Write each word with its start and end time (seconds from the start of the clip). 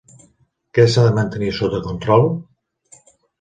Què 0.77 0.85
s'ha 0.93 1.03
de 1.07 1.11
mantenir 1.17 1.51
sota 1.59 1.83
control? 1.89 2.27